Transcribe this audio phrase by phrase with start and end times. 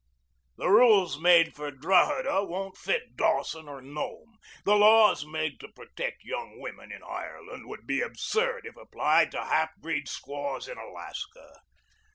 [0.57, 4.39] The rules made for Drogheda won't fit Dawson or Nome.
[4.65, 9.43] The laws made to protect young women in Ireland would be absurd if applied to
[9.45, 11.59] half breed squaws in Alaska.